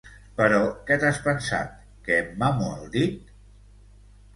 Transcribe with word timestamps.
Però 0.37 0.61
què 0.87 0.97
t'has 1.03 1.21
pensat, 1.27 1.77
que 2.09 2.19
em 2.25 2.35
mamo 2.47 2.75
el 2.83 2.93
dit? 3.01 3.33